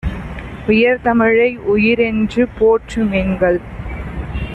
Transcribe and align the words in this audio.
உயர்தமிழை 0.67 1.49
உயிர்என்று 1.65 2.47
போற்று 2.59 3.03
மின்கள்! 3.03 3.61